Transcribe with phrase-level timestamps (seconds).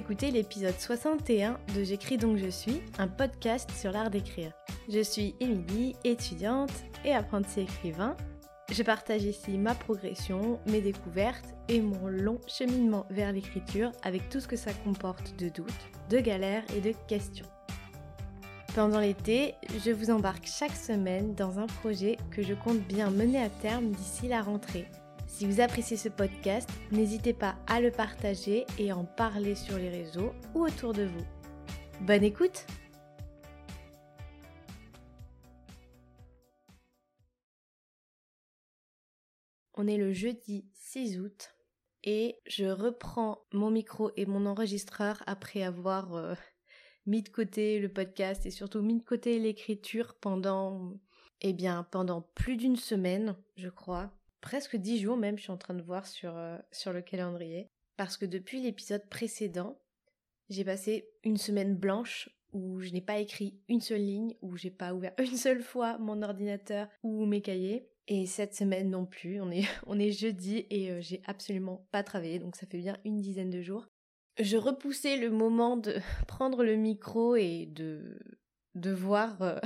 [0.00, 4.50] écoutez l'épisode 61 de J'écris donc je suis, un podcast sur l'art d'écrire.
[4.88, 6.72] Je suis Émilie, étudiante
[7.04, 8.16] et apprenti écrivain.
[8.72, 14.40] Je partage ici ma progression, mes découvertes et mon long cheminement vers l'écriture avec tout
[14.40, 17.46] ce que ça comporte de doutes, de galères et de questions.
[18.74, 23.42] Pendant l'été, je vous embarque chaque semaine dans un projet que je compte bien mener
[23.42, 24.86] à terme d'ici la rentrée.
[25.30, 29.88] Si vous appréciez ce podcast, n'hésitez pas à le partager et en parler sur les
[29.88, 31.24] réseaux ou autour de vous.
[32.02, 32.66] Bonne écoute
[39.72, 41.54] On est le jeudi 6 août
[42.04, 46.34] et je reprends mon micro et mon enregistreur après avoir euh,
[47.06, 50.98] mis de côté le podcast et surtout mis de côté l'écriture pendant
[51.40, 55.56] eh bien pendant plus d'une semaine, je crois presque dix jours même, je suis en
[55.56, 57.68] train de voir sur, euh, sur le calendrier.
[57.96, 59.78] Parce que depuis l'épisode précédent,
[60.48, 64.70] j'ai passé une semaine blanche où je n'ai pas écrit une seule ligne, où j'ai
[64.70, 67.88] pas ouvert une seule fois mon ordinateur ou mes cahiers.
[68.08, 72.02] Et cette semaine non plus, on est, on est jeudi et euh, j'ai absolument pas
[72.02, 73.86] travaillé, donc ça fait bien une dizaine de jours.
[74.38, 78.18] Je repoussais le moment de prendre le micro et de
[78.74, 79.58] devoir euh,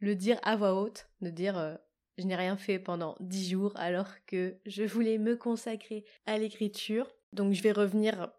[0.00, 1.78] le dire à voix haute, de dire
[2.18, 7.10] je n'ai rien fait pendant dix jours alors que je voulais me consacrer à l'écriture.
[7.32, 8.30] Donc je vais revenir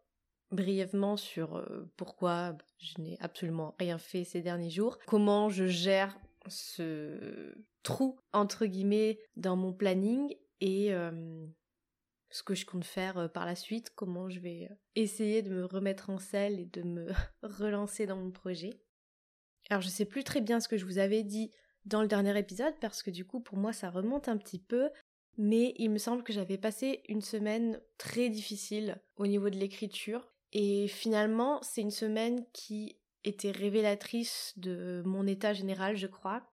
[0.51, 6.17] brièvement sur euh, pourquoi je n'ai absolument rien fait ces derniers jours, comment je gère
[6.47, 11.45] ce trou entre guillemets dans mon planning et euh,
[12.29, 15.65] ce que je compte faire euh, par la suite, comment je vais essayer de me
[15.65, 17.07] remettre en selle et de me
[17.43, 18.71] relancer dans mon projet.
[19.69, 21.51] Alors je sais plus très bien ce que je vous avais dit
[21.85, 24.89] dans le dernier épisode parce que du coup pour moi ça remonte un petit peu
[25.37, 30.31] mais il me semble que j'avais passé une semaine très difficile au niveau de l'écriture
[30.51, 36.43] et finalement c'est une semaine qui était révélatrice de mon état général je crois.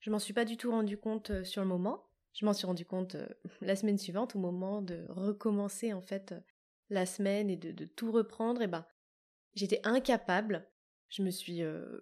[0.00, 2.06] Je m'en suis pas du tout rendu compte euh, sur le moment.
[2.32, 3.26] Je m'en suis rendu compte euh,
[3.60, 6.34] la semaine suivante au moment de recommencer en fait
[6.88, 8.84] la semaine et de, tout reprendre et ben
[9.54, 10.66] j'étais incapable.
[11.08, 12.00] Je me suis euh,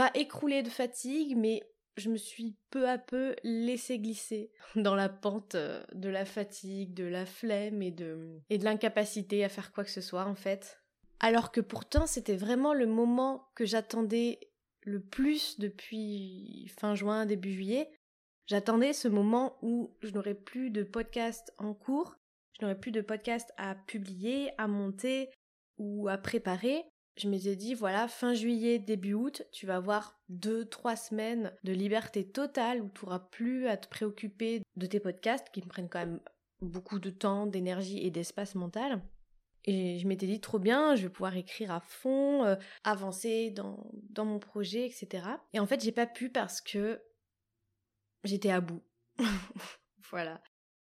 [0.00, 1.62] pas écroulée de fatigue, mais
[1.98, 6.94] je me suis peu à peu laissé glisser dans la pente euh, de la fatigue,
[6.94, 10.34] de la flemme et de, et de l'incapacité à faire quoi que ce soit en
[10.34, 10.80] fait.
[11.18, 14.40] Alors que pourtant c'était vraiment le moment que j'attendais
[14.84, 17.90] le plus depuis fin juin, début juillet.
[18.46, 22.16] J'attendais ce moment où je n'aurais plus de podcast en cours,
[22.58, 25.28] je n'aurais plus de podcast à publier, à monter
[25.76, 26.86] ou à préparer
[27.20, 31.72] je m'étais dit, voilà, fin juillet, début août, tu vas avoir deux, trois semaines de
[31.72, 35.88] liberté totale où tu n'auras plus à te préoccuper de tes podcasts qui me prennent
[35.88, 36.20] quand même
[36.62, 39.02] beaucoup de temps, d'énergie et d'espace mental.
[39.64, 43.90] Et je m'étais dit, trop bien, je vais pouvoir écrire à fond, euh, avancer dans,
[44.08, 45.26] dans mon projet, etc.
[45.52, 47.02] Et en fait, j'ai pas pu parce que
[48.24, 48.82] j'étais à bout.
[50.10, 50.42] voilà.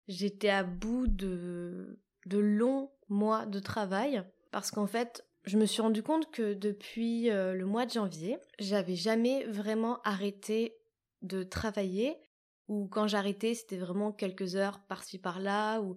[0.06, 5.82] J'étais à bout de, de longs mois de travail parce qu'en fait, je me suis
[5.82, 10.76] rendu compte que depuis euh, le mois de janvier, j'avais jamais vraiment arrêté
[11.22, 12.16] de travailler
[12.68, 15.96] ou quand j'arrêtais, c'était vraiment quelques heures par-ci par-là ou,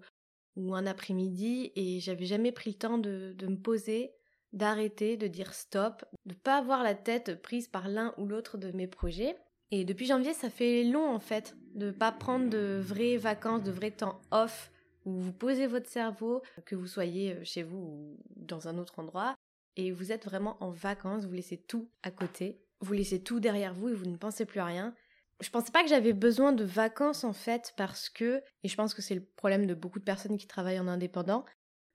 [0.73, 4.12] un après-midi et j'avais jamais pris le temps de, de me poser,
[4.53, 8.72] d'arrêter, de dire stop, de pas avoir la tête prise par l'un ou l'autre de
[8.72, 9.35] mes projets.
[9.72, 13.72] Et depuis janvier, ça fait long en fait de pas prendre de vraies vacances, de
[13.72, 14.72] vrais temps off
[15.06, 19.00] où vous posez votre cerveau, que vous soyez euh, chez vous ou dans un autre
[19.00, 19.35] endroit,
[19.76, 23.74] et vous êtes vraiment en vacances, vous laissez tout à côté, vous laissez tout derrière
[23.74, 24.96] vous et vous ne pensez plus à rien.
[25.40, 28.94] Je pensais pas que j'avais besoin de vacances en fait parce que, et je pense
[28.94, 31.46] que c'est le problème de beaucoup de personnes qui travaillent en indépendant,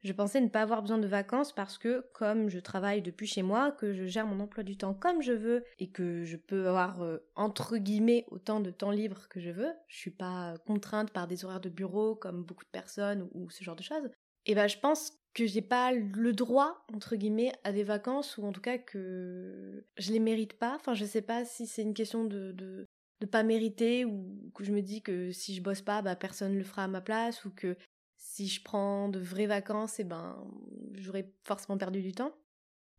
[0.07, 3.43] je pensais ne pas avoir besoin de vacances parce que comme je travaille depuis chez
[3.43, 6.69] moi, que je gère mon emploi du temps comme je veux et que je peux
[6.69, 11.11] avoir euh, entre guillemets autant de temps libre que je veux, je suis pas contrainte
[11.11, 14.09] par des horaires de bureau comme beaucoup de personnes ou, ce genre de choses.
[14.45, 18.47] Et ben je pense que j'ai pas le droit entre guillemets à des vacances ou
[18.47, 20.75] en tout cas que je les mérite pas.
[20.77, 24.73] Enfin, je sais pas si c'est une question de, de pas mériter ou que je
[24.73, 27.51] me dis que si je bosse pas, bah personne le fera à ma place ou
[27.51, 27.77] que
[28.17, 30.43] si je prends de vraies vacances, et eh ben
[30.95, 32.33] j'aurais forcément perdu du temps.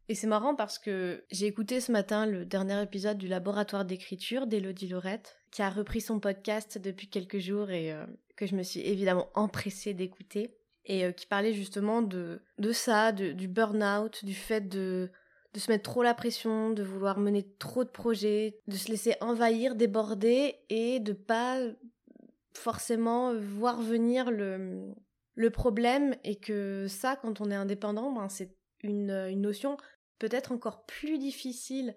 [0.07, 4.45] Et c'est marrant parce que j'ai écouté ce matin le dernier épisode du laboratoire d'écriture
[4.45, 8.06] d'Elodie Laurette, qui a repris son podcast depuis quelques jours et euh,
[8.36, 10.56] que je me suis évidemment empressée d'écouter
[10.88, 15.12] et euh, qui parlait justement de, de ça, du burn-out, du fait de,
[15.54, 19.16] de se mettre trop la pression, de vouloir mener trop de projets, de se laisser
[19.22, 21.60] envahir, déborder et de pas
[22.54, 24.94] forcément voir venir le,
[25.36, 29.78] le problème et que ça, quand on est indépendant, ben c'est une, une notion
[30.19, 31.95] peut-être encore plus difficile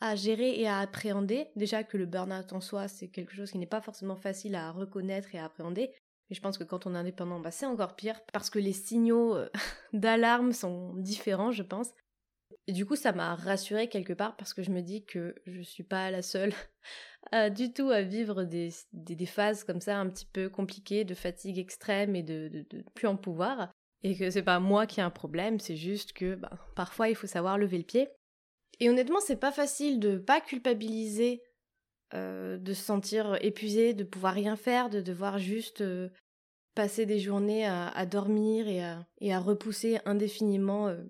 [0.00, 1.48] à gérer et à appréhender.
[1.54, 4.72] Déjà que le burn-out en soi, c'est quelque chose qui n'est pas forcément facile à
[4.72, 5.92] reconnaître et à appréhender.
[6.32, 8.72] Mais je pense que quand on est indépendant, bah, c'est encore pire parce que les
[8.72, 9.50] signaux euh,
[9.92, 11.90] d'alarme sont différents, je pense.
[12.66, 15.60] Et du coup, ça m'a rassurée quelque part parce que je me dis que je
[15.60, 16.54] suis pas la seule
[17.54, 18.70] du tout à vivre des,
[19.26, 23.18] phases comme ça un petit peu compliquées, de fatigue extrême et de, de, plus en
[23.18, 23.70] pouvoir.
[24.02, 27.14] Et que c'est pas moi qui ai un problème, c'est juste que bah, parfois il
[27.14, 28.08] faut savoir lever le pied.
[28.80, 31.42] Et honnêtement, c'est pas facile de pas culpabiliser,
[32.14, 36.10] euh, de se sentir épuisé, de pouvoir rien faire, de devoir juste euh,
[36.74, 41.02] passer des journées à, dormir et à, repousser indéfiniment euh,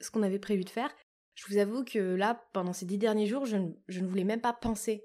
[0.00, 0.94] ce qu'on avait prévu de faire.
[1.34, 4.52] Je vous avoue que là, pendant ces dix derniers jours, je ne, voulais même pas
[4.52, 5.04] penser,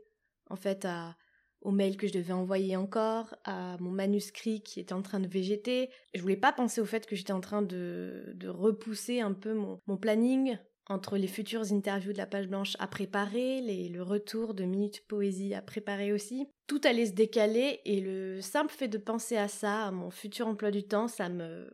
[0.49, 1.17] en fait, à,
[1.61, 5.27] au mail que je devais envoyer encore, à mon manuscrit qui était en train de
[5.27, 5.89] végéter.
[6.13, 9.53] Je voulais pas penser au fait que j'étais en train de, de repousser un peu
[9.53, 10.57] mon, mon planning
[10.91, 15.05] entre les futures interviews de la page blanche à préparer, les, le retour de Minute
[15.07, 19.47] Poésie à préparer aussi, tout allait se décaler et le simple fait de penser à
[19.47, 21.69] ça, à mon futur emploi du temps, ça me...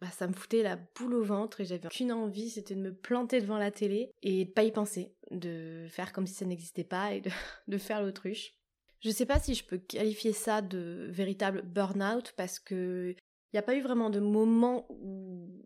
[0.00, 2.92] Bah, ça me foutait la boule au ventre et j'avais qu'une envie, c'était de me
[2.92, 6.84] planter devant la télé et de pas y penser, de faire comme si ça n'existait
[6.84, 7.30] pas et de,
[7.68, 8.54] de faire l'autruche.
[9.00, 13.14] Je sais pas si je peux qualifier ça de véritable burn-out parce que
[13.52, 15.64] il n'y a pas eu vraiment de moment où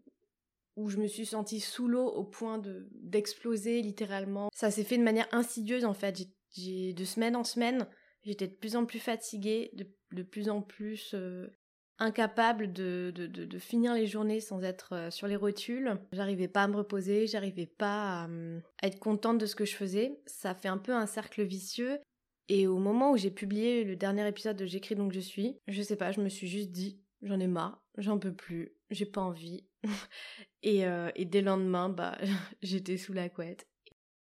[0.79, 4.49] où je me suis sentie sous l'eau au point de d'exploser littéralement.
[4.55, 6.29] Ça s'est fait de manière insidieuse en fait.
[6.57, 7.87] J'ai de semaine en semaine,
[8.23, 11.49] j'étais de plus en plus fatiguée, de, de plus en plus euh,
[11.99, 15.99] incapable de, de, de, finir les journées sans être euh, sur les rotules.
[16.13, 18.29] J'arrivais pas à me reposer, j'arrivais pas à,
[18.81, 20.21] à, être contente de ce que je faisais.
[20.27, 21.99] Ça fait un peu un cercle vicieux.
[22.49, 25.83] Et au moment où j'ai publié le dernier épisode de J'écris donc je suis, je
[25.83, 29.21] sais pas, je me suis juste dit, j'en ai marre, j'en peux plus, j'ai pas
[29.21, 29.65] envie.
[30.63, 32.17] et, euh, et dès le lendemain, bah,
[32.63, 33.69] j'étais sous la couette.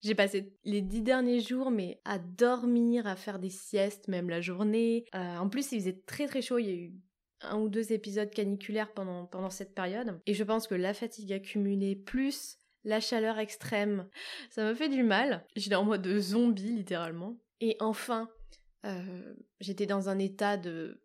[0.01, 4.41] J'ai passé les dix derniers jours, mais à dormir, à faire des siestes, même la
[4.41, 5.05] journée.
[5.15, 6.59] Euh, en plus, il faisait très très chaud.
[6.59, 6.93] Il y a eu
[7.41, 10.21] un ou deux épisodes caniculaires pendant, cette période.
[10.27, 14.09] Et je pense que la fatigue accumulée, plus la chaleur extrême,
[14.51, 15.45] ça me fait du mal.
[15.57, 17.37] J'étais en mode zombie, littéralement.
[17.61, 18.31] Et enfin,
[18.87, 21.03] euh, j'étais dans un état de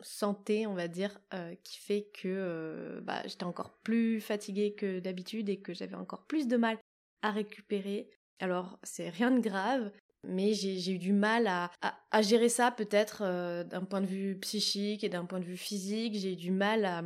[0.00, 5.00] santé, on va dire, euh, qui fait que euh, bah, j'étais encore plus fatiguée que
[5.00, 6.78] d'habitude et que j'avais encore plus de mal
[7.22, 8.10] à récupérer.
[8.40, 9.90] Alors, c'est rien de grave,
[10.24, 11.70] mais j'ai eu du mal à,
[12.10, 15.56] à, gérer ça peut-être euh, d'un point de vue psychique et d'un point de vue
[15.56, 16.14] physique.
[16.14, 17.02] J'ai eu du mal à,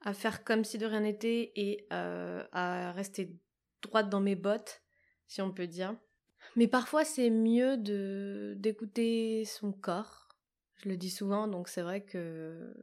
[0.00, 3.36] à, faire comme si de rien n'était et à rester
[3.82, 4.82] droite dans mes bottes,
[5.26, 5.96] si on peut dire.
[6.56, 7.76] Mais parfois, c'est mieux
[8.56, 10.21] d'écouter son corps
[10.82, 12.74] je le dis souvent, donc c'est vrai que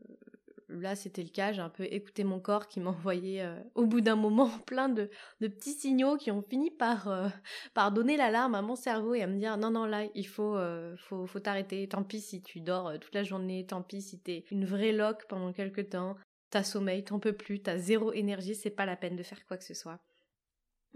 [0.69, 4.01] là c'était le cas, j'ai un peu écouté mon corps qui m'envoyait euh, au bout
[4.01, 5.09] d'un moment plein de,
[5.39, 7.27] petits signaux qui ont fini par, euh,
[7.73, 10.55] par donner l'alarme à mon cerveau et à me dire non non là il faut,
[10.55, 14.45] euh, faut, t'arrêter, tant pis si tu dors toute la journée, tant pis si t'es
[14.51, 16.15] une vraie loque pendant quelques temps,
[16.49, 19.57] t'as sommeil, t'en peux plus, t'as zéro énergie, c'est pas la peine de faire quoi
[19.57, 19.99] que ce soit.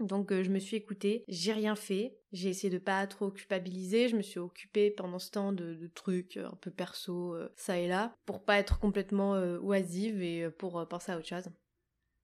[0.00, 4.08] Donc euh, je me suis écoutée, j'ai rien fait, j'ai essayé de pas trop culpabiliser,
[4.08, 7.78] je me suis occupée pendant ce temps de, trucs euh, un peu perso, euh, ça
[7.78, 11.48] et là, pour pas être complètement oisive et pour penser à autre chose.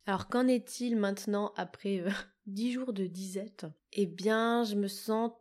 [0.07, 2.03] Alors qu'en est-il maintenant après
[2.47, 3.67] dix jours de disette?
[3.93, 5.33] Eh bien, je me sens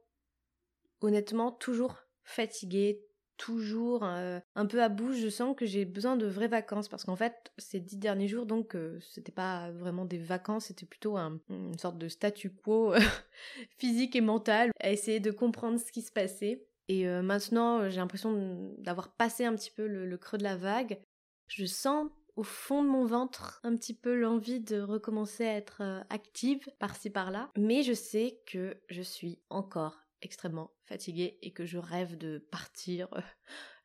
[1.02, 3.04] honnêtement toujours fatiguée,
[3.40, 5.14] toujours euh, un peu à bout.
[5.14, 8.46] Je sens que j'ai besoin de vraies vacances parce qu'en fait, ces dix derniers jours,
[8.46, 12.94] donc, euh, c'était pas vraiment des vacances, c'était plutôt une sorte de statu quo
[13.78, 16.68] physique et mental à essayer de comprendre ce qui se passait.
[16.90, 21.00] Et euh, maintenant, j'ai l'impression d'avoir passé un petit peu le, creux de la vague.
[21.48, 25.82] Je sens au fond de mon ventre un petit peu l'envie de recommencer à être
[26.10, 27.50] active par-ci par-là.
[27.58, 33.08] Mais je sais que je suis encore extrêmement fatiguée et que je rêve de partir
[33.14, 33.22] euh,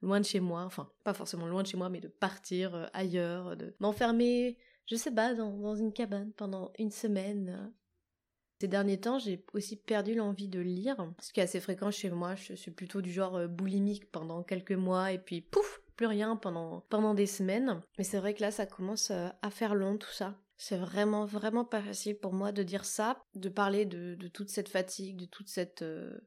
[0.02, 2.86] loin de chez moi, enfin pas forcément loin de chez moi, mais de partir euh,
[2.92, 7.72] ailleurs, de m'enfermer, je sais pas, dans, une cabane pendant une semaine.
[8.60, 12.10] Ces derniers temps, j'ai aussi perdu l'envie de lire, ce qui est assez fréquent chez
[12.10, 12.34] moi.
[12.34, 16.36] Je suis plutôt du genre euh, boulimique pendant quelques mois et puis pouf, plus rien
[16.36, 17.80] pendant, pendant des semaines.
[17.98, 20.36] Mais c'est vrai que là, ça commence à faire long tout ça.
[20.66, 24.70] C'est vraiment, vraiment pas facile pour moi de dire ça, de parler de, toute cette
[24.70, 26.18] fatigue, de toute cette euh,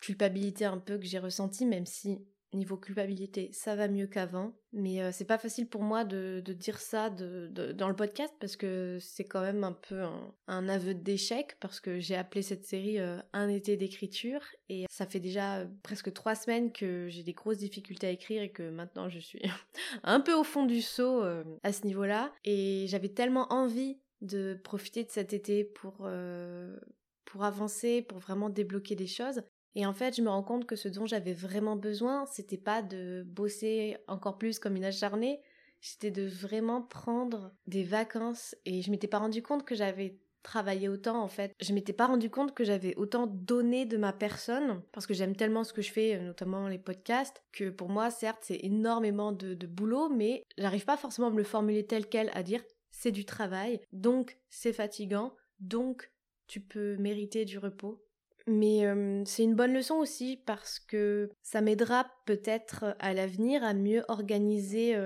[0.00, 4.52] culpabilité un peu que j'ai ressentie, même si niveau culpabilité, ça va mieux qu'avant.
[4.72, 8.98] Mais euh, c'est pas facile pour moi de, dire ça dans le podcast parce que
[9.00, 10.02] c'est quand même un peu
[10.46, 15.06] un, aveu d'échec parce que j'ai appelé cette série euh, Un été d'écriture et ça
[15.06, 18.68] fait déjà euh, presque trois semaines que j'ai des grosses difficultés à écrire et que
[18.70, 19.42] maintenant je suis
[20.02, 21.22] un peu au fond du seau
[21.62, 22.32] à ce niveau-là.
[22.44, 26.76] Et j'avais tellement envie de profiter de cet été pour, euh,
[27.24, 29.42] pour avancer, pour vraiment débloquer des choses.
[29.76, 32.80] Et en fait, je me rends compte que ce dont j'avais vraiment besoin, c'était pas
[32.82, 35.40] de bosser encore plus comme une acharnée,
[35.82, 38.56] c'était de vraiment prendre des vacances.
[38.64, 41.52] Et je m'étais pas rendu compte que j'avais travaillé autant en fait.
[41.60, 45.36] Je m'étais pas rendu compte que j'avais autant donné de ma personne parce que j'aime
[45.36, 49.52] tellement ce que je fais, notamment les podcasts, que pour moi, certes, c'est énormément de,
[49.52, 53.12] de boulot, mais j'arrive pas forcément à me le formuler tel quel, à dire c'est
[53.12, 56.10] du travail, donc c'est fatigant, donc
[56.46, 58.05] tu peux mériter du repos.
[58.46, 58.84] Mais
[59.24, 64.96] c'est une bonne leçon aussi parce que ça m'aidera peut-être à l'avenir à mieux organiser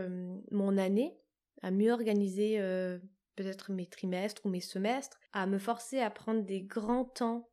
[0.51, 1.17] mon année,
[1.63, 2.59] à mieux organiser
[3.37, 7.49] peut-être mes trimestres ou mes semestres, à me forcer à prendre des grands temps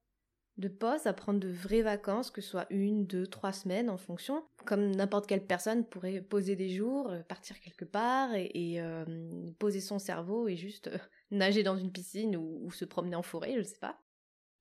[0.58, 3.98] de pause, à prendre de vraies vacances, que ce soit une, deux, trois semaines en
[3.98, 8.82] fonction, comme n'importe quelle personne pourrait poser des jours, partir quelque part et,
[9.60, 10.90] poser son cerveau et juste
[11.32, 14.00] nager dans une piscine ou, se promener en forêt, je sais pas.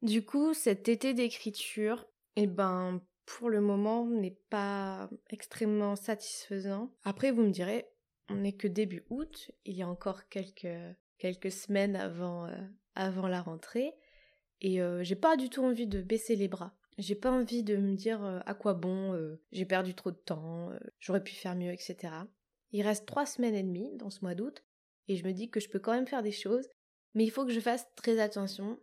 [0.03, 6.93] Du coup, cet été d'écriture, eh ben, pour le moment, n'est pas extrêmement satisfaisant.
[7.03, 7.89] Après, vous me direz,
[8.29, 10.67] on n'est que début août, il y a encore quelques,
[11.19, 12.49] quelques semaines avant,
[12.95, 13.95] avant la rentrée.
[14.61, 16.75] Et euh, j'ai pas du tout envie de baisser les bras.
[16.99, 20.17] J'ai pas envie de me dire euh, à quoi bon, euh, j'ai perdu trop de
[20.17, 22.15] temps, j'aurais pu faire mieux, etc.
[22.73, 24.65] Il reste trois semaines et demie dans ce mois d'août,
[25.09, 26.67] et je me dis que je peux quand même faire des choses,
[27.15, 28.81] mais il faut que je fasse très attention.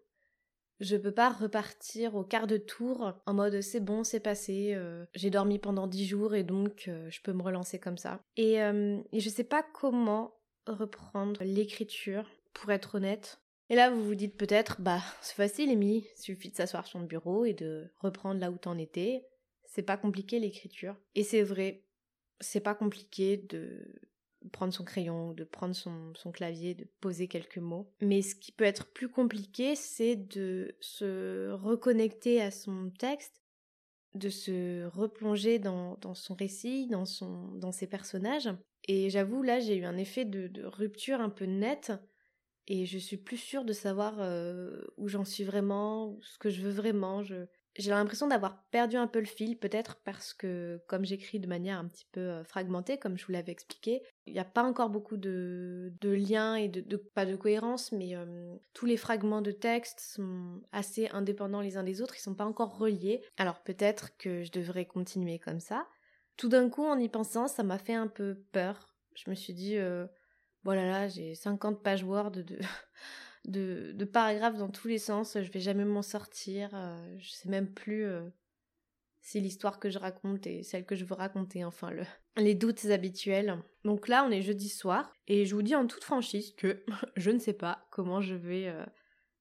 [0.79, 4.77] Je peux pas repartir au quart de tour en mode c'est bon, c'est passé,
[5.13, 8.21] j'ai dormi pendant dix jours et donc je peux me relancer comme ça.
[8.37, 10.33] Et, et je sais pas comment
[10.67, 13.39] reprendre l'écriture, pour être honnête.
[13.69, 16.99] Et là, vous vous dites peut-être, bah, c'est facile, Amy, il suffit de s'asseoir sur
[16.99, 19.25] le bureau et de reprendre là où t'en étais.
[19.65, 20.95] C'est pas compliqué l'écriture.
[21.15, 21.83] Et c'est vrai,
[22.39, 23.83] c'est pas compliqué de
[24.51, 27.91] prendre son crayon, de prendre son, son, clavier, de poser quelques mots.
[28.01, 33.41] Mais ce qui peut être plus compliqué, c'est de se reconnecter à son texte,
[34.15, 38.50] de se replonger dans, dans son récit, dans, son, dans ses personnages.
[38.88, 41.91] Et j'avoue, là, j'ai eu un effet de, rupture un peu nette
[42.67, 46.62] et je suis plus sûre de savoir euh, où j'en suis vraiment, ce que je
[46.62, 47.23] veux vraiment.
[47.23, 47.45] Je...
[47.75, 51.79] J'ai l'impression d'avoir perdu un peu le fil, peut-être parce que comme j'écris de manière
[51.79, 54.89] un petit peu euh, fragmentée, comme je vous l'avais expliqué, il n'y a pas encore
[54.89, 56.71] beaucoup de, liens et
[57.15, 61.83] pas de cohérence, mais euh, tous les fragments de texte sont assez indépendants les uns
[61.83, 63.23] des autres, ils sont pas encore reliés.
[63.37, 65.87] Alors peut-être que je devrais continuer comme ça.
[66.37, 68.95] Tout d'un coup, en y pensant, ça m'a fait un peu peur.
[69.15, 69.77] Je me suis dit,
[70.63, 72.57] voilà, là, j'ai 50 pages Word de,
[73.45, 77.50] de, de, paragraphes dans tous les sens, je vais jamais m'en sortir, euh, je sais
[77.50, 78.29] même plus euh,
[79.21, 82.03] si l'histoire que je raconte est celle que je veux raconter, enfin, le,
[82.38, 83.57] les doutes habituels.
[83.83, 86.83] Donc là, on est jeudi soir, et je vous dis en toute franchise que
[87.15, 88.85] je ne sais pas comment je vais euh,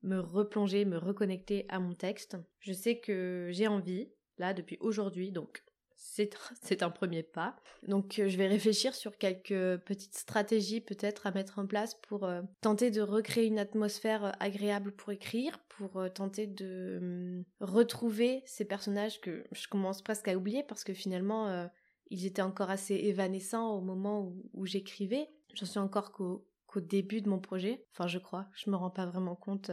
[0.02, 2.37] me replonger, me reconnecter à mon texte.
[2.59, 5.62] Je sais que j'ai envie, là, depuis aujourd'hui, donc
[6.62, 7.56] c'est un premier pas.
[7.87, 12.25] Donc euh, je vais réfléchir sur quelques petites stratégies peut-être à mettre en place pour
[12.25, 18.42] euh, tenter de recréer une atmosphère euh, agréable pour écrire, pour tenter de hum, retrouver
[18.47, 21.68] ces personnages que je commence presque à oublier parce que finalement
[22.11, 25.30] ils étaient encore assez évanescents au moment où, j'écrivais.
[25.54, 26.44] J'en suis encore qu'au
[26.76, 27.87] début de mon projet.
[27.92, 29.71] Enfin je crois, je me rends pas vraiment compte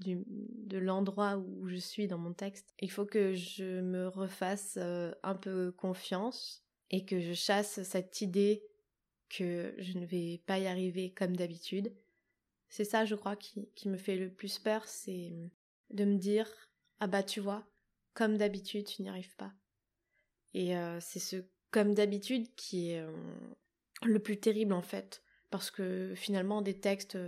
[0.00, 2.74] de l'endroit où je suis dans mon texte.
[2.80, 8.20] Il faut que je me refasse euh, un peu confiance et que je chasse cette
[8.20, 8.62] idée
[9.28, 11.92] que je ne vais pas y arriver comme d'habitude.
[12.68, 15.32] C'est ça, je crois, qui, qui, me fait le plus peur, c'est
[15.90, 16.48] de me dire
[17.00, 17.66] ah bah tu vois,
[18.14, 19.52] comme d'habitude, tu n'y arrives pas.
[20.54, 23.12] Et euh, c'est ce comme d'habitude qui est euh,
[24.02, 27.18] le plus terrible en fait, parce que finalement des textes,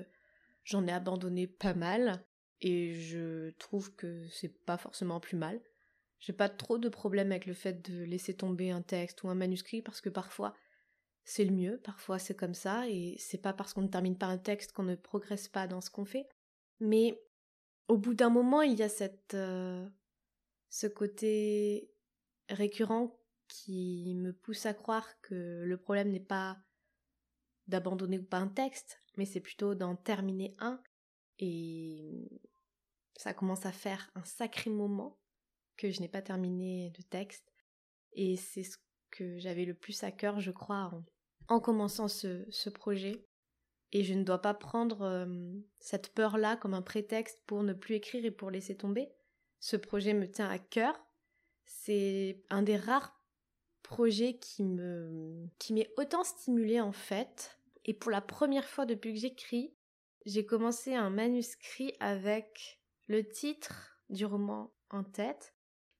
[0.64, 2.24] j'en ai abandonné pas mal,
[2.60, 5.60] et je trouve que c'est pas forcément plus mal.
[6.20, 9.34] J'ai pas trop de problème avec le fait de laisser tomber un texte ou un
[9.34, 10.54] manuscrit parce que parfois
[11.24, 14.26] c'est le mieux, parfois c'est comme ça et c'est pas parce qu'on ne termine pas
[14.26, 16.26] un texte qu'on ne progresse pas dans ce qu'on fait.
[16.80, 17.20] Mais
[17.86, 19.86] au bout d'un moment, il y a cette euh,
[20.70, 21.92] ce côté
[22.48, 26.58] récurrent qui me pousse à croire que le problème n'est pas
[27.66, 30.80] d'abandonner ou pas un texte, mais c'est plutôt d'en terminer un
[31.38, 32.42] et
[33.18, 35.18] ça commence à faire un sacré moment
[35.76, 37.52] que je n'ai pas terminé de texte.
[38.12, 38.78] Et c'est ce
[39.10, 40.92] que j'avais le plus à cœur, je crois,
[41.48, 43.26] en, commençant ce, projet.
[43.90, 45.26] Et je ne dois pas prendre euh,
[45.80, 49.08] cette peur-là comme un prétexte pour ne plus écrire et pour laisser tomber.
[49.58, 50.94] Ce projet me tient à cœur.
[51.64, 53.20] C'est un des rares
[53.82, 57.58] projets qui me qui m'est autant stimulé en fait.
[57.84, 59.74] Et pour la première fois depuis que j'écris,
[60.24, 62.77] j'ai commencé un manuscrit avec
[63.08, 65.54] le titre du roman en tête.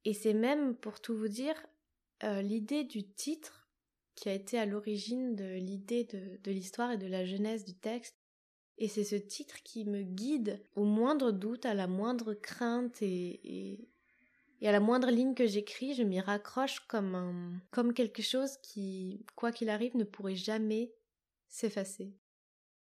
[0.05, 1.55] Et c'est même, pour tout vous dire,
[2.25, 3.69] euh, l'idée du titre
[4.15, 8.17] qui a été à l'origine de l'idée de, l'histoire et de la genèse du texte.
[8.77, 13.89] Et c'est ce titre qui me guide au moindre doute, à la moindre crainte et,
[14.63, 19.53] à la moindre ligne que j'écris, je m'y raccroche comme, comme quelque chose qui, quoi
[19.53, 20.93] qu'il arrive, ne pourrait jamais
[21.49, 22.13] s'effacer.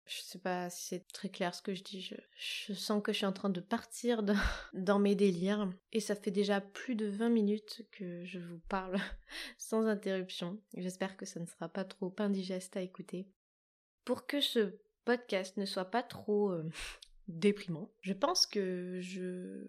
[0.07, 2.01] Je sais pas si c'est très clair ce que je dis.
[2.37, 4.23] Je, sens que je suis en train de partir
[4.73, 5.69] dans mes délires.
[5.93, 8.99] Et ça fait déjà plus de 20 minutes que je vous parle
[9.59, 10.61] sans interruption.
[10.77, 13.27] J'espère que ça ne sera pas trop indigeste à écouter.
[14.05, 16.69] Pour que ce podcast ne soit pas trop euh,
[17.29, 19.67] déprimant, je pense que je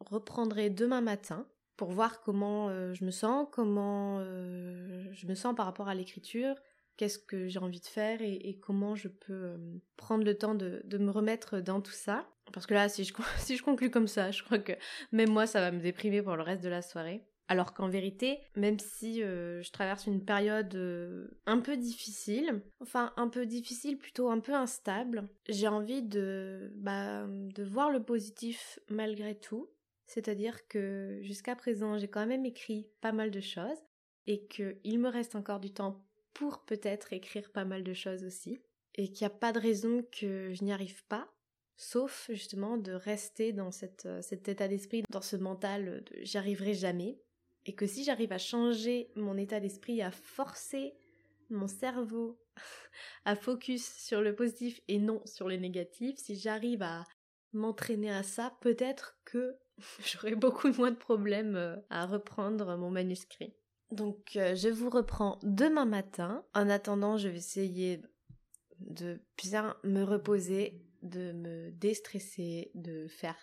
[0.00, 5.54] reprendrai demain matin pour voir comment euh, je me sens, comment euh, je me sens
[5.54, 6.54] par rapport à l'écriture,
[6.98, 9.56] qu'est-ce que j'ai envie de faire et, comment je peux euh,
[9.96, 12.28] prendre le temps de, me remettre dans tout ça.
[12.52, 14.72] Parce que là, si je, si conclue comme ça, je crois que
[15.12, 17.24] même moi, ça va me déprimer pour le reste de la soirée.
[17.50, 23.14] Alors qu'en vérité, même si euh, je traverse une période euh, un peu difficile, enfin
[23.16, 28.78] un peu difficile, plutôt un peu instable, j'ai envie de, bah, de voir le positif
[28.90, 29.70] malgré tout.
[30.04, 33.78] C'est-à-dire que jusqu'à présent, j'ai quand même écrit pas mal de choses
[34.26, 36.07] et qu'il me reste encore du temps
[36.38, 38.60] pour peut-être écrire pas mal de choses aussi,
[38.94, 41.28] et qu'il n'y a pas de raison que je n'y arrive pas,
[41.76, 46.38] sauf justement de rester dans cette, euh, cet état d'esprit, dans ce mental de j'y
[46.38, 47.18] arriverai jamais,
[47.66, 50.94] et que si j'arrive à changer mon état d'esprit, à forcer
[51.50, 52.40] mon cerveau
[53.24, 57.04] à focus sur le positif et non sur le négatif, si j'arrive à
[57.52, 59.56] m'entraîner à ça, peut-être que
[60.04, 63.57] j'aurai beaucoup moins de problèmes euh, à reprendre mon manuscrit.
[63.90, 66.44] Donc euh, je vous reprends demain matin.
[66.54, 68.02] En attendant, je vais essayer
[68.80, 73.36] de bien me reposer, de me déstresser, de faire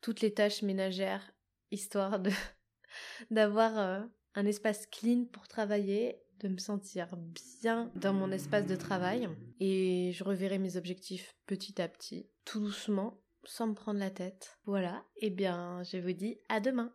[0.00, 1.32] toutes les tâches ménagères,
[1.70, 2.20] histoire
[3.30, 4.00] d'avoir euh,
[4.34, 9.28] un espace clean pour travailler, de me sentir bien dans mon espace de travail.
[9.60, 14.58] Et je reverrai mes objectifs petit à petit, tout doucement, sans me prendre la tête.
[14.64, 16.92] Voilà, et eh bien je vous dis à demain.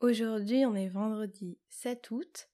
[0.00, 2.48] Aujourd'hui, on est vendredi 7 août.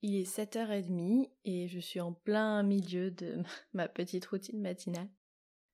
[0.00, 3.42] Il est 7h30 et je suis en plein milieu de
[3.74, 5.10] ma petite routine matinale.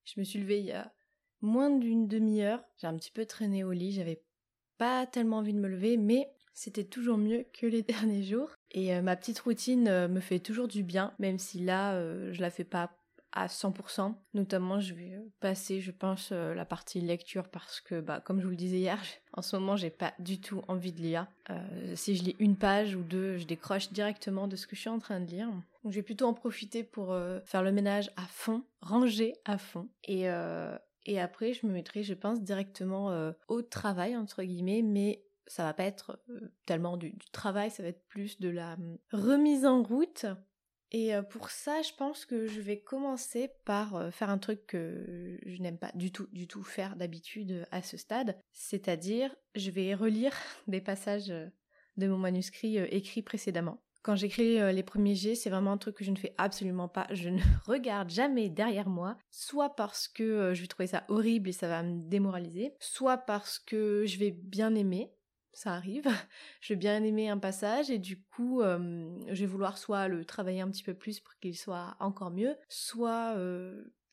[0.05, 0.93] Je me suis levée il y a
[1.41, 2.65] moins d'une demi-heure.
[2.77, 3.93] J'ai un petit peu traîné au lit.
[3.93, 4.25] J'avais
[4.79, 8.57] pas tellement envie de me lever, mais c'était toujours mieux que les derniers jours.
[8.73, 12.33] Et euh, ma petite routine euh, me fait toujours du bien, même si là, euh,
[12.33, 12.97] je la fais pas
[13.33, 14.15] à 100%.
[14.35, 18.45] Notamment, je vais passer, je pense, euh, la partie lecture parce que, bah, comme je
[18.45, 19.01] vous le disais hier,
[19.33, 21.27] en ce moment, j'ai pas du tout envie de lire.
[21.51, 24.81] Euh, si je lis une page ou deux, je décroche directement de ce que je
[24.81, 25.49] suis en train de lire.
[25.83, 29.59] Donc, je vais plutôt en profiter pour euh, faire le ménage à fond, ranger à
[29.59, 29.89] fond.
[30.05, 30.27] Et,
[31.07, 35.75] et après, je me mettrai, je pense, directement au travail, entre guillemets, mais ça va
[35.75, 36.19] pas être
[36.67, 40.27] tellement du, du, travail, ça va être plus de la hum, remise en route
[40.93, 44.67] et euh, pour ça, je pense que je vais commencer par euh, faire un truc
[44.67, 48.39] que je n'aime pas du tout, du tout faire d'habitude à ce stade.
[48.53, 50.35] C'est-à-dire, je vais relire
[50.69, 51.47] des passages euh,
[51.97, 53.83] de mon manuscrit écrit précédemment.
[54.03, 57.07] Quand j'écris les premiers jets, c'est vraiment un truc que je ne fais absolument pas.
[57.13, 61.53] Je ne regarde jamais derrière moi, soit parce que je vais trouver ça horrible et
[61.53, 65.13] ça va me démoraliser, soit parce que je vais bien aimer
[65.53, 66.07] ça arrive.
[66.61, 70.61] je vais bien aimer un passage et du coup, je vais vouloir soit le travailler
[70.61, 73.35] un petit peu plus pour qu'il soit encore mieux, soit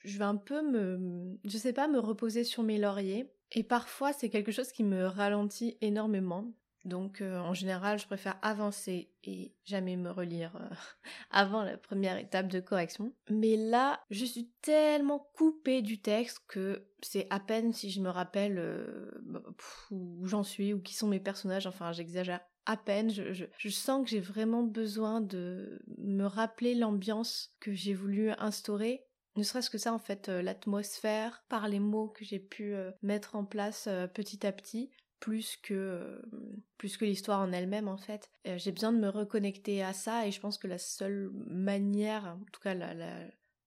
[0.04, 3.32] je vais un peu me, je sais pas, me reposer sur mes lauriers.
[3.52, 6.54] Et parfois, c'est quelque chose qui me ralentit énormément.
[6.86, 10.76] Donc euh, en général, je préfère avancer et jamais me relire euh,
[11.32, 13.13] avant la première étape de correction.
[13.30, 18.10] Mais là, je suis tellement coupée du texte que c'est à peine si je me
[18.10, 19.44] rappelle euh, bah,
[19.92, 21.68] où j'en suis ou qui sont mes personnages.
[21.68, 23.10] Enfin, j'exagère à peine.
[23.10, 29.04] Je, sens que j'ai vraiment besoin de me rappeler l'ambiance que j'ai voulu instaurer
[29.36, 33.46] ne serait-ce que ça en fait l'atmosphère par les mots que j'ai pu mettre en
[33.46, 36.22] place petit à petit plus que euh,
[36.78, 38.30] plus que l'histoire en elle-même en fait.
[38.48, 42.26] Euh, j'ai besoin de me reconnecter à ça et je pense que la seule manière,
[42.26, 42.94] en tout cas la,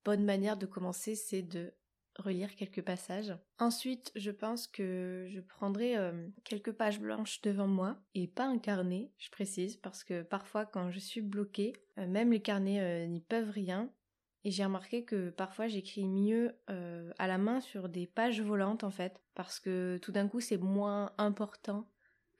[0.04, 1.72] bonne manière de commencer, c'est de
[2.18, 3.32] relire quelques passages.
[3.58, 8.58] Ensuite, je pense que je prendrai euh, quelques pages blanches devant moi et pas un
[8.58, 13.50] carnet, je précise, parce que parfois quand je suis bloquée, même les carnets n'y peuvent
[13.50, 13.92] rien.
[14.44, 18.82] Et j'ai remarqué que parfois j'écris mieux euh, à la main sur des pages volantes
[18.82, 21.88] en fait, parce que tout d'un coup c'est moins important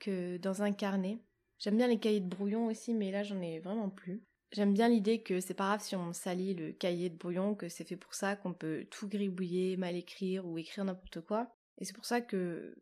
[0.01, 1.21] que dans un carnet.
[1.59, 4.25] J'aime bien les cahiers de brouillon aussi, mais là j'en ai vraiment plus.
[4.51, 7.69] J'aime bien l'idée que c'est pas grave si on salit le cahier de brouillon, que
[7.69, 11.55] c'est fait pour ça, qu'on peut tout gribouiller, mal écrire ou écrire n'importe quoi.
[11.79, 12.77] Et c'est pour ça que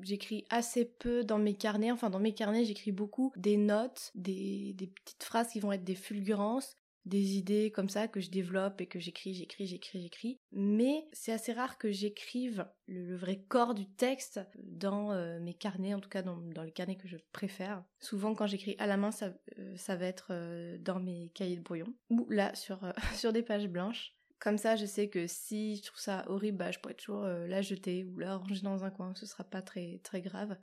[0.00, 1.90] j'écris assez peu dans mes carnets.
[1.90, 5.84] Enfin, dans mes carnets, j'écris beaucoup des notes, des, des petites phrases qui vont être
[5.84, 10.40] des fulgurances, des idées comme ça que je développe et que j'écris, j'écris, j'écris, j'écris.
[10.52, 15.94] Mais c'est assez rare que j'écrive le, vrai corps du texte dans euh, mes carnets,
[15.94, 17.82] en tout cas dans, dans, les carnets que je préfère.
[17.98, 21.56] Souvent quand j'écris à la main, ça, euh, ça va être euh, dans mes cahiers
[21.56, 22.80] de brouillon ou là sur,
[23.14, 24.14] sur des pages blanches.
[24.38, 27.60] Comme ça, je sais que si je trouve ça horrible, bah, je pourrais toujours la
[27.60, 29.12] jeter ou la ranger dans un coin.
[29.16, 30.56] Ce sera pas très, très grave.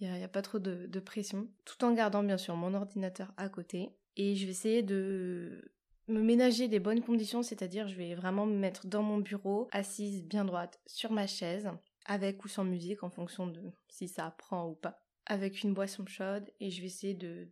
[0.00, 1.48] Il n'y a, pas trop de pression.
[1.64, 3.88] Tout en gardant bien sûr mon ordinateur à côté.
[4.16, 5.72] Et je vais essayer de
[6.08, 10.24] me ménager des bonnes conditions, c'est-à-dire je vais vraiment me mettre dans mon bureau, assise
[10.24, 11.70] bien droite sur ma chaise,
[12.04, 16.04] avec ou sans musique en fonction de si ça prend ou pas, avec une boisson
[16.06, 17.48] chaude et je vais essayer de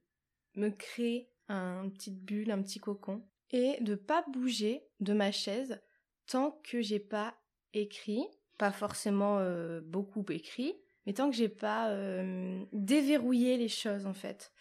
[0.57, 5.81] me créer un petite bulle, un petit cocon et de pas bouger de ma chaise
[6.27, 7.35] tant que j'ai pas
[7.75, 8.25] écrit,
[8.59, 10.75] pas forcément euh, beaucoup écrit,
[11.07, 14.53] mais tant que j'ai pas euh, déverrouillé les choses en fait.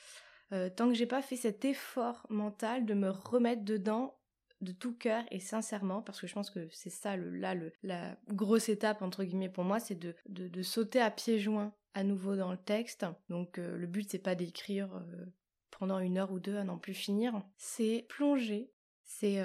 [0.52, 4.20] Euh, tant que j'ai pas fait cet effort mental de me remettre dedans
[4.62, 8.68] de tout cœur et sincèrement, parce que je pense que c'est ça là la grosse
[8.68, 12.52] étape entre guillemets pour moi, c'est de, de, sauter à pieds joints à nouveau dans
[12.52, 13.06] le texte.
[13.30, 15.26] Donc euh, le but c'est pas d'écrire euh,
[15.72, 18.74] pendant une heure ou deux à n'en plus finir, c'est plonger,
[19.06, 19.42] c'est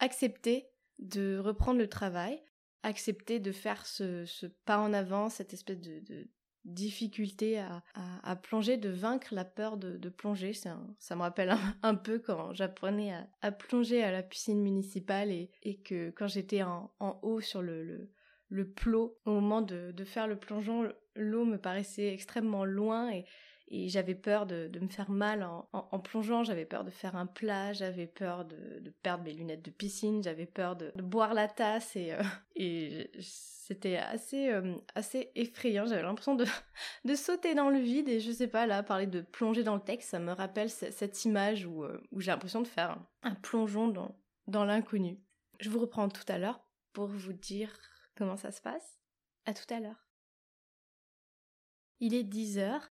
[0.00, 2.42] accepter de reprendre le travail,
[2.82, 6.28] accepter de faire ce, ce, pas en avant, cette espèce de,
[6.64, 10.52] difficulté à, plonger, de vaincre la peur de, plonger.
[10.52, 10.76] ça
[11.16, 16.28] me rappelle un, peu quand j'apprenais à, plonger à la piscine municipale et, que quand
[16.28, 16.90] j'étais en,
[17.22, 18.10] haut sur le,
[18.48, 23.24] le, plot, au moment de, de faire le plongeon, l'eau me paraissait extrêmement loin et,
[23.70, 27.72] et j'avais peur de, me faire mal en, plongeant, j'avais peur de faire un plat,
[27.72, 32.12] j'avais peur de, perdre mes lunettes de piscine, j'avais peur de, boire la tasse et,
[32.12, 32.22] euh,
[32.56, 36.46] et c'était assez, euh, assez effrayant, j'avais l'impression de,
[37.04, 39.82] de sauter dans le vide et je sais pas, là, parler de plonger dans le
[39.82, 43.88] texte, ça me rappelle cette image où, euh, où j'ai l'impression de faire un plongeon
[43.88, 45.20] dans, dans l'inconnu.
[45.60, 46.60] Je vous reprends tout à l'heure
[46.94, 47.72] pour vous dire
[48.16, 48.98] comment ça se passe.
[49.44, 50.08] À tout à l'heure.
[52.00, 52.90] Il est 10 heures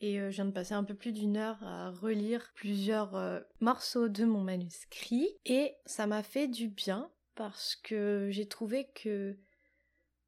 [0.00, 3.40] et euh, je viens de passer un peu plus d'une heure à relire plusieurs euh,
[3.60, 5.28] morceaux de mon manuscrit.
[5.44, 9.36] Et ça m'a fait du bien parce que j'ai trouvé que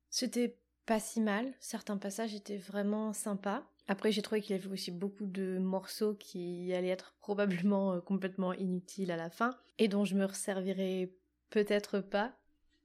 [0.08, 3.64] c'était pas si mal, certains passages étaient vraiment sympas.
[3.86, 8.00] Après j'ai trouvé qu'il y avait aussi beaucoup de morceaux qui allaient être probablement euh,
[8.00, 11.12] complètement inutiles à la fin et dont je me resservirai
[11.50, 12.39] peut-être pas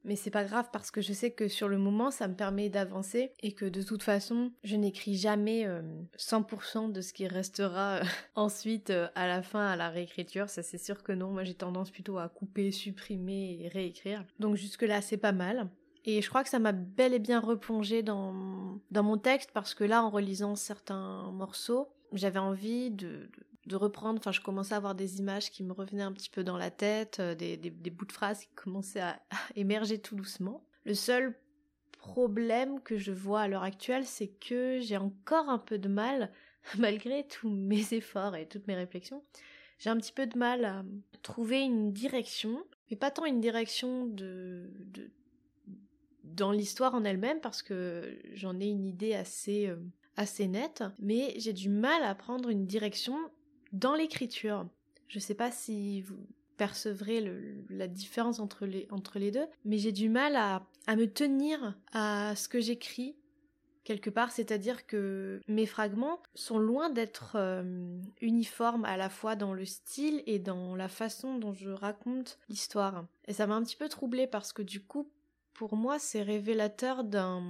[0.06, 2.70] mais c'est pas grave parce que je sais que sur le moment ça me permet
[2.70, 5.68] d'avancer et que de toute façon je n'écris jamais
[6.18, 8.04] 100% euh, de ce qui restera euh,
[8.36, 11.54] ensuite euh, à la fin à la réécriture, ça c'est sûr que non, moi j'ai
[11.54, 14.24] tendance plutôt à couper, supprimer et réécrire.
[14.39, 15.70] Donc jusque là c'est pas mal.
[16.08, 19.74] Et je crois que ça m'a bel et bien replongé dans, dans mon texte parce
[19.74, 23.28] que là en relisant certains morceaux, j'avais envie de,
[23.65, 26.43] de reprendre, enfin je commençais à avoir des images qui me revenaient un petit peu
[26.43, 29.19] dans la tête, euh, des, bouts de phrases qui commençaient à,
[29.56, 30.63] émerger tout doucement.
[30.86, 31.34] Le seul
[31.97, 36.32] problème que je vois à l'heure actuelle, c'est que j'ai encore un peu de mal,
[36.78, 39.23] malgré tous mes efforts et toutes mes réflexions,
[39.80, 40.86] j'ai un petit peu de mal à
[41.21, 45.10] trouver une direction, mais pas tant une direction de, de
[46.23, 49.78] dans l'histoire en elle-même, parce que j'en ai une idée assez, euh,
[50.17, 53.17] assez nette, mais j'ai du mal à prendre une direction
[53.76, 54.68] dans l'écriture,
[55.08, 56.18] je sais pas si vous
[56.58, 57.24] percevrez
[57.70, 62.48] la différence entre les, deux, mais j'ai du mal à, à me tenir à ce
[62.48, 63.16] que j'écris
[63.84, 69.54] quelque part, c'est-à-dire que mes fragments sont loin d'être euh, uniformes à la fois dans
[69.54, 73.06] le style et dans la façon dont je raconte l'histoire.
[73.28, 75.08] Et ça m'a un petit peu troublée parce que du coup,
[75.54, 77.44] pour moi, c'est révélateur d'un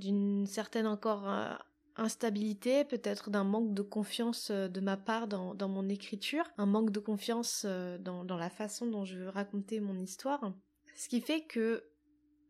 [0.00, 1.54] d'une certaine encore euh,
[1.96, 6.90] instabilité, peut-être d'un manque de confiance euh, de ma part dans, mon écriture, un manque
[6.90, 10.52] de confiance euh, dans, dans, la façon dont je veux raconter mon histoire.
[10.96, 11.84] Ce qui fait que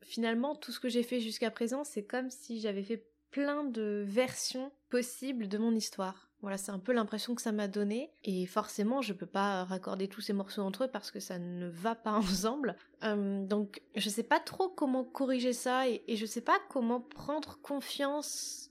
[0.02, 4.04] finalement tout ce que j'ai fait jusqu'à présent, c'est comme si j'avais fait plein de
[4.06, 6.30] versions possibles de mon histoire.
[6.40, 8.12] Voilà, c'est un peu l'impression que ça m'a donné.
[8.22, 11.66] Et forcément, je peux pas raccorder tous ces morceaux entre eux parce que ça ne
[11.66, 12.76] va pas ensemble.
[13.02, 17.00] Euh, donc, je sais pas trop comment corriger ça et, et je sais pas comment
[17.00, 18.70] prendre confiance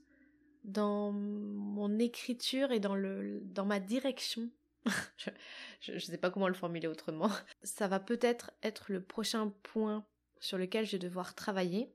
[0.64, 4.50] dans mon écriture et dans, le, dans ma direction.
[5.80, 7.30] je ne sais pas comment le formuler autrement.
[7.62, 10.04] Ça va peut-être être le prochain point
[10.40, 11.90] sur lequel je vais devoir travailler.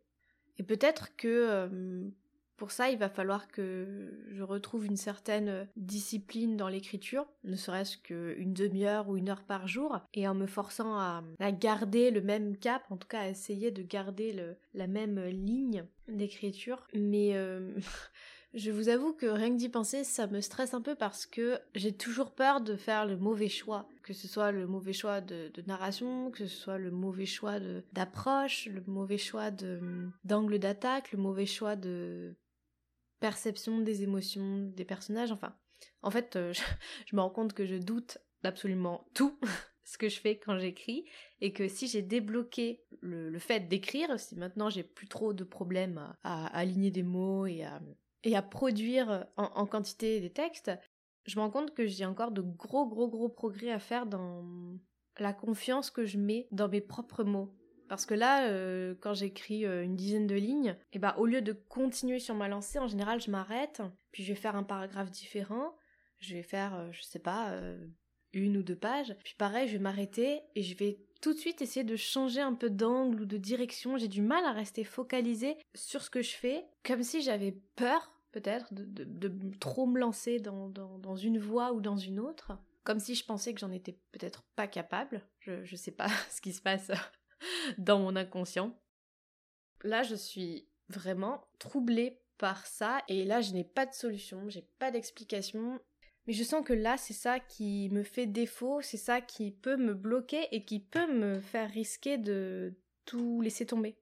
[0.58, 2.10] Et peut-être que euh,
[2.58, 7.98] Pour ça, il va falloir que je retrouve une certaine discipline dans l'écriture, ne serait-ce
[7.98, 12.58] qu'une demi-heure ou une heure par jour, et en me forçant à, garder le même
[12.58, 14.36] cap, en tout cas à essayer de garder
[14.74, 16.88] la même ligne d'écriture.
[16.94, 17.74] Mais euh,
[18.54, 21.60] je vous avoue que rien que d'y penser, ça me stresse un peu parce que
[21.76, 23.88] j'ai toujours peur de faire le mauvais choix.
[24.02, 27.60] Que ce soit le mauvais choix de, narration, que ce soit le mauvais choix
[27.94, 29.52] d'approche, le mauvais choix
[30.24, 32.36] d'angle d'attaque, le mauvais choix de
[33.20, 35.56] perception des émotions des personnages, enfin.
[36.02, 36.54] En fait, euh,
[37.06, 39.38] je, me rends compte que je doute d'absolument tout
[39.84, 41.06] ce que je fais quand j'écris
[41.42, 46.16] et que si j'ai débloqué le, fait d'écrire, si maintenant j'ai plus trop de problèmes
[46.24, 47.82] à, aligner des mots et à,
[48.24, 50.72] et à produire en, quantité des textes,
[51.26, 54.44] je me rends compte que j'ai encore de gros gros gros progrès à faire dans
[55.20, 57.54] la confiance que je mets dans mes propres mots.
[57.88, 61.26] Parce que là, euh, quand j'écris euh, une dizaine de lignes, et eh ben, au
[61.26, 64.64] lieu de continuer sur ma lancée, en général, je m'arrête, puis je vais faire un
[64.64, 65.76] paragraphe différent,
[66.20, 67.60] je vais faire, euh, je sais pas,
[68.32, 71.62] une ou deux pages, puis pareil, je vais m'arrêter et je vais tout de suite
[71.62, 73.98] essayer de changer un peu d'angle ou de direction.
[73.98, 78.12] J'ai du mal à rester focalisé sur ce que je fais, comme si j'avais peur,
[78.32, 82.54] peut-être, de, trop me lancer dans, dans une voie ou dans une autre
[82.90, 85.24] comme si je pensais que j'en étais peut-être pas capable.
[85.42, 86.90] Je, je sais pas ce qui se passe
[87.78, 88.76] dans mon inconscient.
[89.84, 94.68] Là, je suis vraiment troublée par ça et là, je n'ai pas de solution, j'ai
[94.80, 95.80] pas d'explication.
[96.30, 99.78] Mais je sens que là, c'est ça qui me fait défaut, c'est ça qui peut
[99.78, 103.98] me bloquer et qui peut me faire risquer de tout laisser tomber.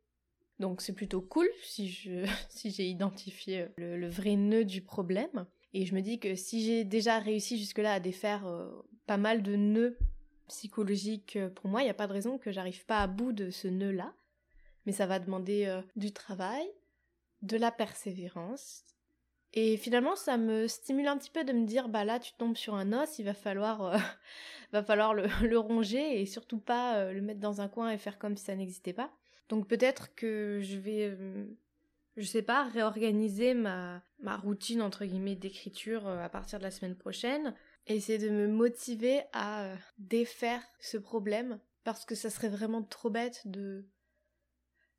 [0.59, 5.45] Donc c'est plutôt cool si je si j'ai identifié le, vrai nœud du problème.
[5.73, 8.69] Et je me dis que si j'ai déjà réussi jusque-là à défaire euh,
[9.05, 9.97] pas mal de nœuds
[10.49, 13.31] psychologique euh, pour moi, il n'y a pas de raison que j'arrive pas à bout
[13.31, 14.13] de ce nœud-là.
[14.85, 16.67] Mais ça va demander euh, du travail,
[17.41, 18.83] de la persévérance.
[19.53, 22.57] Et finalement, ça me stimule un petit peu de me dire, bah là, tu tombes
[22.57, 23.97] sur un os, il va falloir, euh,
[24.71, 28.37] va falloir le, ronger et surtout pas le mettre dans un coin et faire comme
[28.37, 29.11] si ça n'existait pas.
[29.49, 31.17] Donc peut-être que je vais,
[32.17, 36.97] je sais pas, réorganiser ma, ma routine entre guillemets d'écriture à partir de la semaine
[36.97, 37.55] prochaine
[37.95, 43.09] essayer de me motiver à euh, défaire ce problème parce que ça serait vraiment trop
[43.09, 43.85] bête de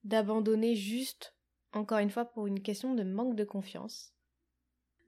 [0.04, 1.34] d'abandonner juste
[1.72, 4.14] encore une fois pour une question de manque de confiance.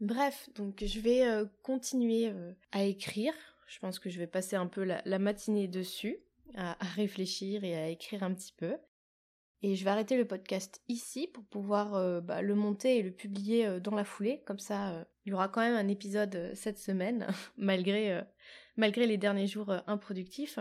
[0.01, 3.35] Bref, donc je vais euh, continuer euh, à écrire.
[3.67, 6.19] Je pense que je vais passer un peu la, matinée dessus,
[6.57, 8.77] à, réfléchir et à écrire un petit peu.
[9.63, 13.13] Et je vais arrêter le podcast ici pour pouvoir euh, bah, le monter et le
[13.13, 14.43] publier dans la foulée.
[14.47, 17.27] Comme ça, il y aura quand même un épisode cette semaine,
[17.59, 18.23] malgré,
[18.77, 20.59] malgré les derniers jours improductifs.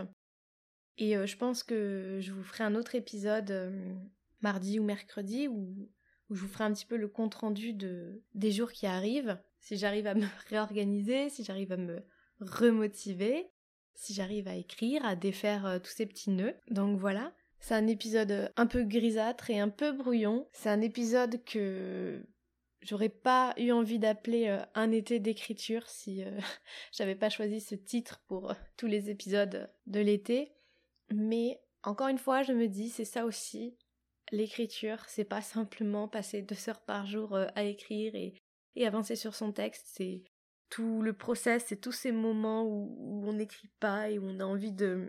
[0.98, 3.72] Et je pense que je vous ferai un autre épisode
[4.42, 5.88] mardi ou mercredi où,
[6.30, 9.38] où, je vous ferai un petit peu le compte rendu de, des jours qui arrivent.
[9.60, 12.02] Si j'arrive à me réorganiser, si j'arrive à me
[12.40, 13.50] remotiver,
[13.94, 16.54] si j'arrive à écrire, à défaire tous ces petits nœuds.
[16.70, 17.32] Donc voilà.
[17.58, 20.48] C'est un épisode un peu grisâtre et un peu brouillon.
[20.52, 22.24] C'est un épisode que
[22.82, 26.38] j'aurais pas eu envie d'appeler euh, un été d'écriture si euh,
[26.92, 30.52] j'avais pas choisi ce titre pour euh, tous les épisodes de l'été.
[31.12, 33.76] Mais encore une fois, je me dis, c'est ça aussi.
[34.32, 38.34] L'écriture, c'est pas simplement passer deux heures par jour à écrire et,
[38.86, 40.22] avancer sur son texte, c'est
[40.70, 44.44] tout le process, c'est tous ces moments où, on n'écrit pas et où on a
[44.44, 45.08] envie de,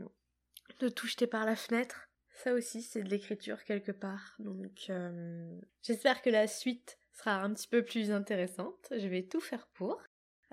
[0.79, 2.09] de tout jeter par la fenêtre.
[2.43, 4.35] Ça aussi, c'est de l'écriture quelque part.
[4.39, 8.91] Donc, euh, j'espère que la suite sera un petit peu plus intéressante.
[8.91, 10.01] Je vais tout faire pour.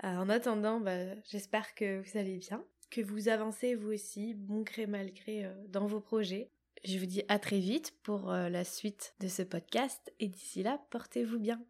[0.03, 4.61] Euh, en attendant, bah, j'espère que vous allez bien, que vous avancez vous aussi, bon
[4.61, 6.51] gré mal gré, euh, dans vos projets.
[6.83, 10.79] Je vous dis à très vite pour la suite de ce podcast et d'ici là,
[10.89, 11.61] portez-vous bien.